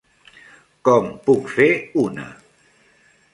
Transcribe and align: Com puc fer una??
Com 0.89 1.09
puc 1.27 1.51
fer 1.59 1.67
una?? 2.05 2.27